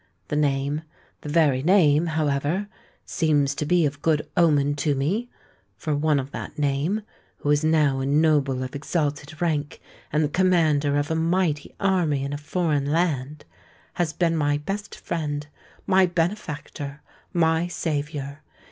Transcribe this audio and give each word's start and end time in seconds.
The 0.29 0.35
name—the 0.35 1.29
very 1.29 1.61
name, 1.61 2.07
however, 2.07 2.67
seems 3.05 3.53
to 3.53 3.67
be 3.67 3.85
of 3.85 4.01
good 4.01 4.27
omen 4.35 4.73
to 4.77 4.95
me; 4.95 5.29
for 5.77 5.95
one 5.95 6.19
of 6.19 6.31
that 6.31 6.57
name,—who 6.57 7.51
is 7.51 7.63
now 7.63 7.99
a 7.99 8.05
noble 8.07 8.63
of 8.63 8.75
exalted 8.75 9.39
rank, 9.39 9.79
and 10.11 10.23
the 10.23 10.27
commander 10.29 10.97
of 10.97 11.11
a 11.11 11.15
mighty 11.15 11.75
army 11.79 12.23
in 12.23 12.33
a 12.33 12.37
foreign 12.39 12.91
land,—has 12.91 14.11
been 14.13 14.35
my 14.35 14.57
best 14.57 14.95
friend—my 14.95 16.07
benefactor—my 16.07 17.67
saviour. 17.67 18.41